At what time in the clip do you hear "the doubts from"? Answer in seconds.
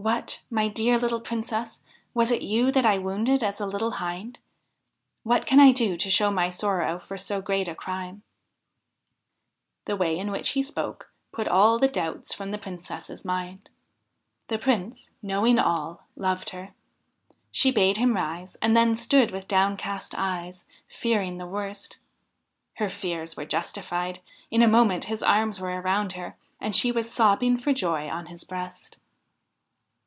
11.78-12.50